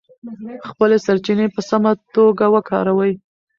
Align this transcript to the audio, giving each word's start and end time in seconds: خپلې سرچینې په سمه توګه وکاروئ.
خپلې 0.69 0.97
سرچینې 1.05 1.47
په 1.55 1.61
سمه 1.69 1.91
توګه 2.15 2.45
وکاروئ. 2.53 3.13